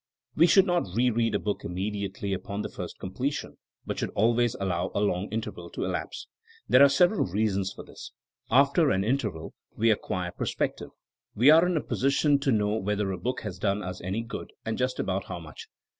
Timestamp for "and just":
14.65-14.99